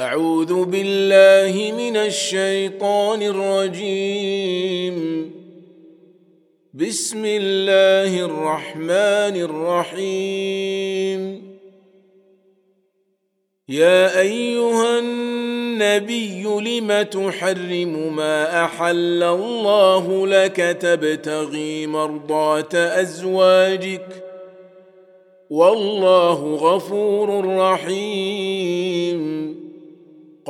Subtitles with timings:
[0.00, 4.96] أعوذ بالله من الشيطان الرجيم
[6.74, 11.42] بسم الله الرحمن الرحيم
[13.68, 24.08] يا أيها النبي لم تحرم ما أحل الله لك تبتغي مرضاة أزواجك
[25.50, 29.20] والله غفور رحيم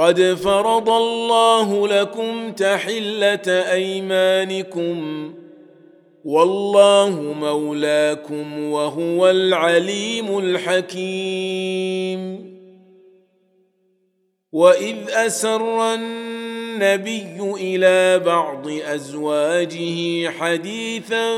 [0.00, 5.34] قد فرض الله لكم تحله ايمانكم
[6.24, 12.20] والله مولاكم وهو العليم الحكيم
[14.52, 21.32] واذ اسر النبي الى بعض ازواجه حديثا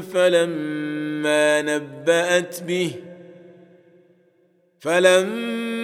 [0.00, 2.90] فلما نبات به
[4.80, 5.73] فلما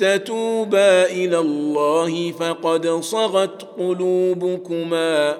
[0.00, 5.38] تتوبا الى الله فقد صغت قلوبكما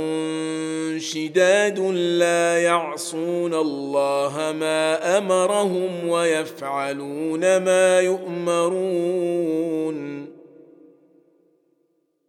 [1.01, 1.79] شداد
[2.19, 10.26] لا يعصون الله ما أمرهم ويفعلون ما يؤمرون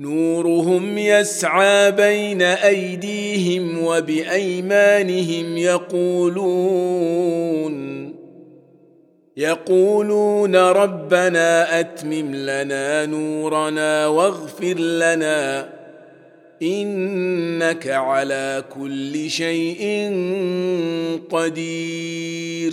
[0.00, 6.88] نورهم يسعى بين ايديهم وبايمانهم يقولون
[9.36, 15.68] يقولون ربنا اتمم لنا نورنا واغفر لنا
[16.62, 20.08] انك على كل شيء
[21.30, 22.72] قدير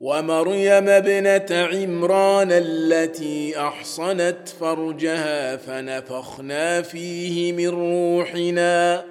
[0.00, 9.04] ومريم ابنه عمران التي احصنت فرجها فنفخنا فيه من روحنا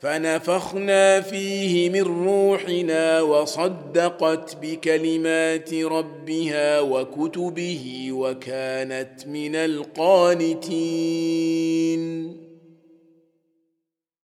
[0.00, 12.47] فنفخنا فيه من روحنا وصدقت بكلمات ربها وكتبه وكانت من القانتين